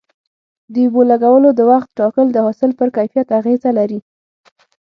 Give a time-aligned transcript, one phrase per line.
[0.73, 3.99] د اوبو لګولو د وخت ټاکل د حاصل پر کیفیت اغیزه لري.